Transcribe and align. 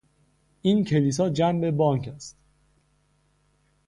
این 0.61 0.83
کلیسا 0.85 1.29
جَنب 1.29 1.71
بانک 1.71 2.07
است. 2.07 2.37